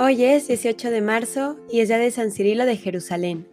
[0.00, 3.48] Hoy es 18 de marzo y es día de San Cirilo de Jerusalén.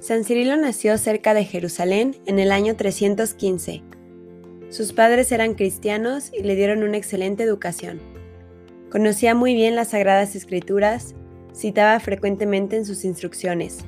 [0.00, 3.80] San Cirilo nació cerca de Jerusalén en el año 315.
[4.70, 8.00] Sus padres eran cristianos y le dieron una excelente educación.
[8.90, 11.14] Conocía muy bien las Sagradas Escrituras,
[11.54, 13.84] citaba frecuentemente en sus instrucciones.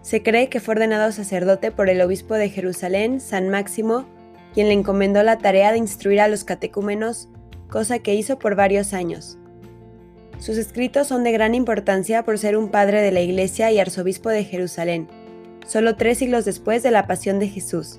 [0.00, 4.06] Se cree que fue ordenado sacerdote por el obispo de Jerusalén, San Máximo,
[4.54, 7.28] quien le encomendó la tarea de instruir a los catecúmenos,
[7.68, 9.38] cosa que hizo por varios años.
[10.38, 14.28] Sus escritos son de gran importancia por ser un padre de la Iglesia y arzobispo
[14.30, 15.08] de Jerusalén,
[15.66, 17.98] solo tres siglos después de la pasión de Jesús.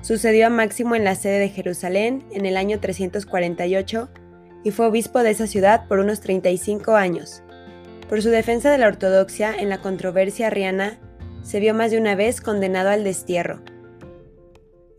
[0.00, 4.08] Sucedió a Máximo en la sede de Jerusalén en el año 348
[4.62, 7.42] y fue obispo de esa ciudad por unos 35 años.
[8.08, 11.00] Por su defensa de la ortodoxia en la controversia arriana,
[11.42, 13.62] se vio más de una vez condenado al destierro.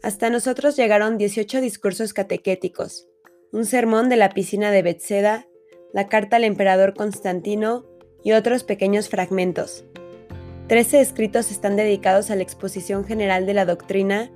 [0.04, 3.08] Hasta nosotros llegaron 18 discursos catequéticos,
[3.52, 5.48] un sermón de la piscina de Bethseda
[5.94, 7.86] la carta al emperador Constantino
[8.24, 9.84] y otros pequeños fragmentos.
[10.68, 14.32] Trece escritos están dedicados a la exposición general de la doctrina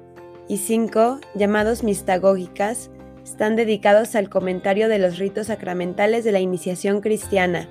[0.48, 2.92] y cinco, llamados mistagógicas,
[3.24, 7.70] están dedicados al comentario de los ritos sacramentales de la iniciación cristiana.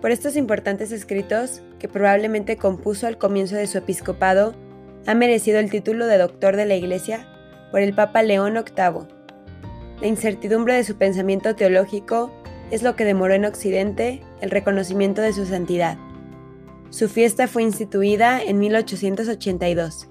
[0.00, 4.54] Por estos importantes escritos, que probablemente compuso al comienzo de su episcopado,
[5.06, 7.26] ha merecido el título de doctor de la Iglesia
[7.70, 9.08] por el Papa León VIII.
[10.00, 12.32] La incertidumbre de su pensamiento teológico
[12.70, 15.98] es lo que demoró en Occidente el reconocimiento de su santidad.
[16.90, 20.08] Su fiesta fue instituida en 1882.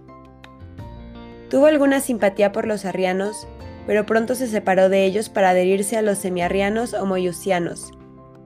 [1.50, 3.48] Tuvo alguna simpatía por los arrianos,
[3.88, 7.92] pero pronto se separó de ellos para adherirse a los semiarrianos o moyusianos.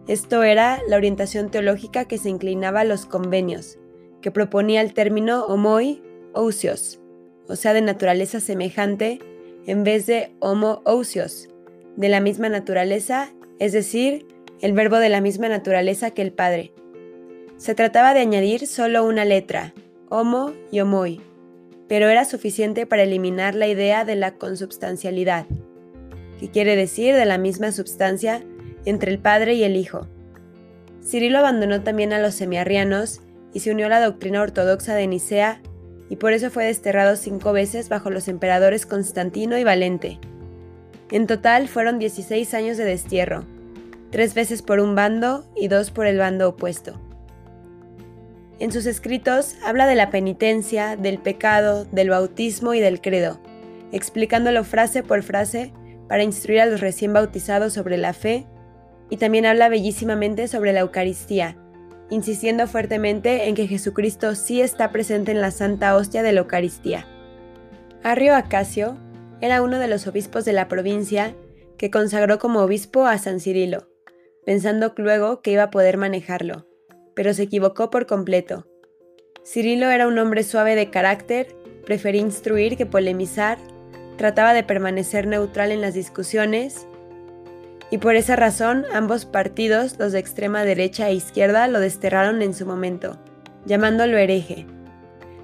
[0.08, 3.78] Esto era la orientación teológica que se inclinaba a los convenios,
[4.22, 6.02] que proponía el término homoi
[6.34, 7.00] ousios,
[7.48, 9.20] o sea, de naturaleza semejante,
[9.66, 11.50] en vez de homo ousios,
[11.96, 13.34] de la misma naturaleza
[13.64, 14.28] es decir,
[14.60, 16.74] el verbo de la misma naturaleza que el Padre.
[17.56, 19.74] Se trataba de añadir solo una letra,
[20.10, 21.22] homo y homoi,
[21.88, 25.46] pero era suficiente para eliminar la idea de la consubstancialidad,
[26.42, 28.44] que quiere decir de la misma substancia
[28.84, 30.10] entre el Padre y el Hijo.
[31.02, 33.22] Cirilo abandonó también a los semiarrianos
[33.54, 35.62] y se unió a la doctrina ortodoxa de Nicea,
[36.10, 40.20] y por eso fue desterrado cinco veces bajo los emperadores Constantino y Valente.
[41.12, 43.46] En total fueron 16 años de destierro,
[44.14, 47.02] tres veces por un bando y dos por el bando opuesto.
[48.60, 53.42] En sus escritos habla de la penitencia, del pecado, del bautismo y del credo,
[53.92, 55.74] explicándolo frase por frase
[56.08, 58.46] para instruir a los recién bautizados sobre la fe,
[59.10, 61.58] y también habla bellísimamente sobre la Eucaristía,
[62.12, 67.08] insistiendo fuertemente en que Jesucristo sí está presente en la Santa Hostia de la Eucaristía.
[68.04, 68.96] Arrio Acacio
[69.42, 71.34] era uno de los obispos de la provincia
[71.80, 73.93] que consagró como obispo a San Cirilo,
[74.46, 76.68] pensando luego que iba a poder manejarlo,
[77.16, 78.68] pero se equivocó por completo.
[79.46, 81.56] Cirilo era un hombre suave de carácter,
[81.86, 83.58] prefería instruir que polemizar,
[84.18, 86.88] trataba de permanecer neutral en las discusiones,
[87.92, 92.54] y por esa razón ambos partidos, los de extrema derecha e izquierda, lo desterraron en
[92.54, 93.20] su momento,
[93.66, 94.66] llamándolo hereje.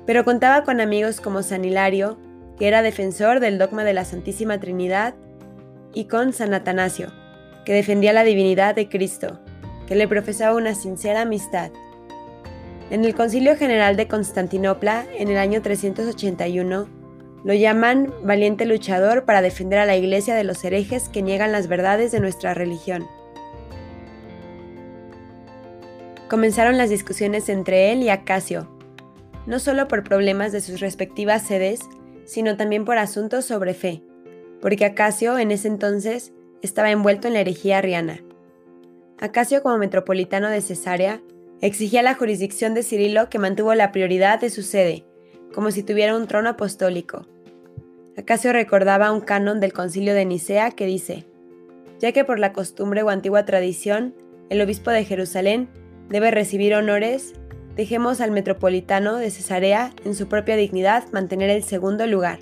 [0.06, 2.18] Pero contaba con amigos como San Hilario,
[2.58, 5.14] que era defensor del dogma de la Santísima Trinidad,
[5.94, 7.12] y con San Atanasio,
[7.70, 9.40] que defendía la divinidad de Cristo,
[9.86, 11.70] que le profesaba una sincera amistad.
[12.90, 16.90] En el Concilio General de Constantinopla, en el año 381,
[17.44, 21.68] lo llaman valiente luchador para defender a la Iglesia de los herejes que niegan las
[21.68, 23.06] verdades de nuestra religión.
[26.28, 28.68] Comenzaron las discusiones entre él y Acacio,
[29.46, 31.82] no solo por problemas de sus respectivas sedes,
[32.26, 34.02] sino también por asuntos sobre fe,
[34.60, 38.22] porque Acacio en ese entonces estaba envuelto en la herejía arriana.
[39.20, 41.22] Acacio, como metropolitano de Cesarea,
[41.62, 45.06] exigía la jurisdicción de Cirilo que mantuvo la prioridad de su sede,
[45.54, 47.26] como si tuviera un trono apostólico.
[48.18, 51.26] Acacio recordaba un canon del concilio de Nicea que dice,
[52.00, 54.14] ya que por la costumbre o antigua tradición,
[54.50, 55.70] el obispo de Jerusalén
[56.10, 57.34] debe recibir honores,
[57.76, 62.40] dejemos al metropolitano de Cesarea en su propia dignidad mantener el segundo lugar.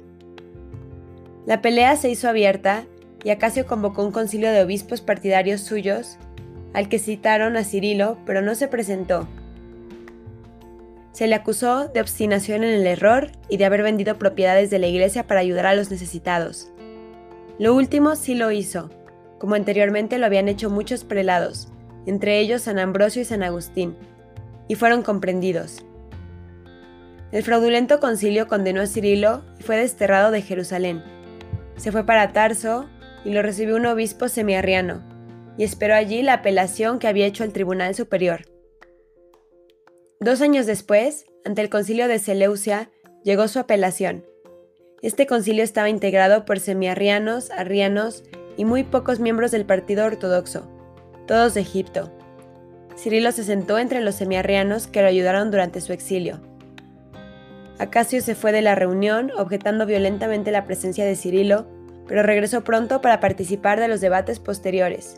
[1.45, 2.85] La pelea se hizo abierta
[3.23, 6.17] y Acacio convocó un concilio de obispos partidarios suyos,
[6.73, 9.27] al que citaron a Cirilo, pero no se presentó.
[11.11, 14.87] Se le acusó de obstinación en el error y de haber vendido propiedades de la
[14.87, 16.71] iglesia para ayudar a los necesitados.
[17.57, 18.91] Lo último sí lo hizo,
[19.39, 21.69] como anteriormente lo habían hecho muchos prelados,
[22.05, 23.95] entre ellos San Ambrosio y San Agustín,
[24.67, 25.83] y fueron comprendidos.
[27.31, 31.03] El fraudulento concilio condenó a Cirilo y fue desterrado de Jerusalén.
[31.75, 32.87] Se fue para Tarso,
[33.27, 35.03] y lo recibió un obispo semiarriano,
[35.57, 38.45] y esperó allí la apelación que había hecho el Tribunal Superior.
[40.21, 42.89] Dos años después, ante el concilio de Seleucia,
[43.25, 44.25] llegó su apelación.
[45.01, 48.24] Este concilio estaba integrado por semiarrianos, arrianos
[48.56, 50.65] y muy pocos miembros del partido ortodoxo,
[51.27, 52.09] todos de Egipto.
[52.95, 56.39] Cirilo se sentó entre los semiarrianos que lo ayudaron durante su exilio.
[57.77, 61.68] Acasio se fue de la reunión objetando violentamente la presencia de Cirilo,
[62.07, 65.18] pero regresó pronto para participar de los debates posteriores.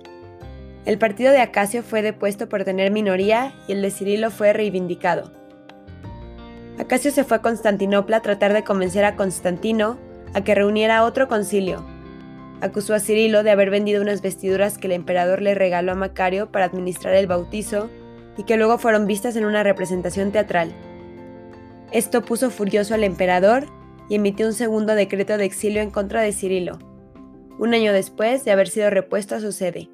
[0.85, 5.31] El partido de Acasio fue depuesto por tener minoría y el de Cirilo fue reivindicado.
[6.79, 9.97] Acasio se fue a Constantinopla a tratar de convencer a Constantino
[10.33, 11.85] a que reuniera otro concilio.
[12.61, 16.51] Acusó a Cirilo de haber vendido unas vestiduras que el emperador le regaló a Macario
[16.51, 17.89] para administrar el bautizo
[18.37, 20.71] y que luego fueron vistas en una representación teatral.
[21.91, 23.65] Esto puso furioso al emperador
[24.09, 26.79] y emitió un segundo decreto de exilio en contra de Cirilo,
[27.59, 29.89] un año después de haber sido repuesto a su sede.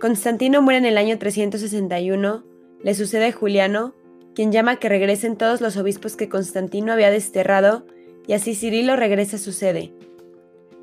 [0.00, 2.44] Constantino muere en el año 361,
[2.82, 3.94] le sucede Juliano,
[4.34, 7.86] quien llama que regresen todos los obispos que Constantino había desterrado,
[8.26, 9.92] y así Cirilo regresa a su sede.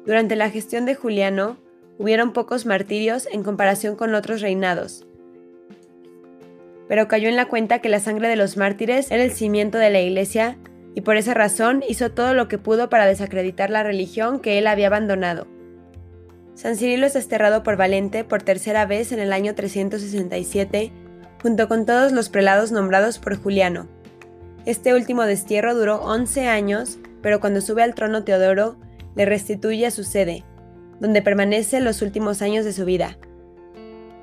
[0.06, 1.58] Durante la gestión de Juliano,
[2.00, 5.06] hubieron pocos martirios en comparación con otros reinados,
[6.88, 9.90] pero cayó en la cuenta que la sangre de los mártires era el cimiento de
[9.90, 10.58] la iglesia
[10.96, 14.68] y por esa razón hizo todo lo que pudo para desacreditar la religión que él
[14.68, 15.48] había abandonado.
[16.56, 20.92] San Cirilo es desterrado por Valente por tercera vez en el año 367
[21.44, 23.90] junto con todos los prelados nombrados por Juliano.
[24.66, 28.78] Este último destierro duró 11 años, pero cuando sube al trono Teodoro,
[29.16, 30.46] le restituye a su sede,
[31.02, 33.18] donde permanece los últimos años de su vida.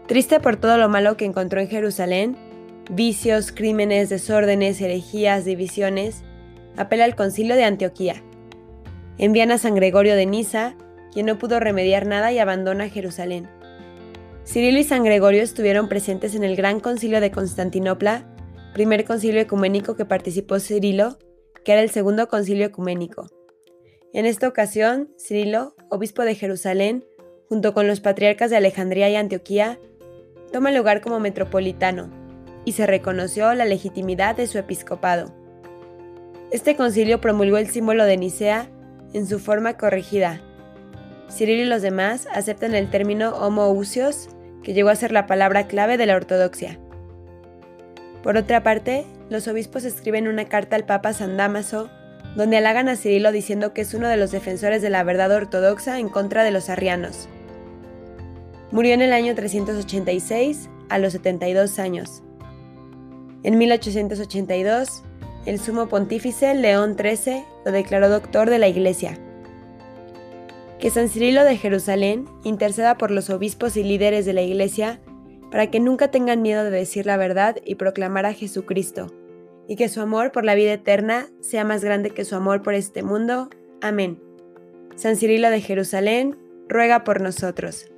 [0.06, 2.36] Triste por todo lo malo que encontró en Jerusalén,
[2.90, 6.22] vicios, crímenes, desórdenes, herejías, divisiones,
[6.76, 8.22] apela al concilio de Antioquía.
[9.18, 10.76] Envían a San Gregorio de Niza,
[11.12, 13.48] quien no pudo remediar nada y abandona Jerusalén.
[14.44, 18.26] Cirilo y San Gregorio estuvieron presentes en el Gran Concilio de Constantinopla,
[18.72, 21.18] primer concilio ecuménico que participó Cirilo,
[21.64, 23.28] que era el segundo concilio ecuménico.
[24.12, 27.04] En esta ocasión, Cirilo, obispo de Jerusalén,
[27.48, 29.78] junto con los patriarcas de Alejandría y Antioquía,
[30.52, 32.10] toma lugar como metropolitano,
[32.64, 35.32] y se reconoció la legitimidad de su episcopado.
[36.50, 38.68] Este concilio promulgó el símbolo de Nicea
[39.12, 40.40] en su forma corregida.
[41.30, 44.28] Cirilo y los demás aceptan el término homoousios
[44.64, 46.78] que llegó a ser la palabra clave de la ortodoxia.
[48.24, 51.88] Por otra parte, los obispos escriben una carta al Papa San Damaso,
[52.34, 56.00] donde halagan a Cirilo diciendo que es uno de los defensores de la verdad ortodoxa
[56.00, 57.28] en contra de los arrianos.
[58.72, 62.22] Murió en el año 386, a los 72 años.
[63.42, 65.04] En 1882,
[65.46, 69.18] el sumo pontífice León XIII lo declaró doctor de la Iglesia
[70.80, 74.98] que San Cirilo de Jerusalén interceda por los obispos y líderes de la Iglesia
[75.50, 79.12] para que nunca tengan miedo de decir la verdad y proclamar a Jesucristo,
[79.68, 82.74] y que su amor por la vida eterna sea más grande que su amor por
[82.74, 83.50] este mundo.
[83.82, 84.22] Amén.
[84.94, 86.38] San Cirilo de Jerusalén,
[86.68, 87.90] ruega por nosotros.